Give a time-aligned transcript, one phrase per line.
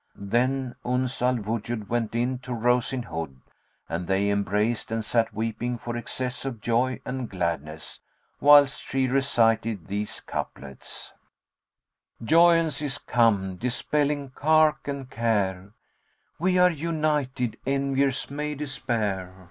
[0.15, 3.39] Then Uns al Wujud went in to Rose in Hood
[3.87, 7.99] and they embraced and sat weeping for excess of joy and gladness,
[8.39, 11.13] whilst she recited these couplets,
[12.23, 15.71] "Joyance is come, dispelling cark and care;
[16.05, 19.35] * We are united, enviers may despair.